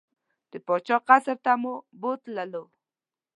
د 0.51 0.53
پاچا 0.65 0.97
قصر 1.07 1.37
ته 1.45 1.51
مو 1.61 1.73
بوتلو. 2.01 2.63